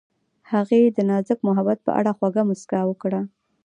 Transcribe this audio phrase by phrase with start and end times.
[0.51, 3.21] هغې د نازک محبت په اړه خوږه موسکا هم وکړه.